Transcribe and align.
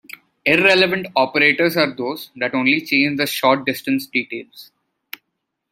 Irrelevant 0.47 1.05
operators 1.15 1.77
are 1.77 1.93
those 1.95 2.31
that 2.35 2.55
only 2.55 2.81
change 2.83 3.17
the 3.19 3.27
short-distance 3.27 4.07
details. 4.07 4.71